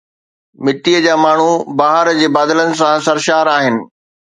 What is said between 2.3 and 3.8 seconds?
بادلن سان سرشار آهن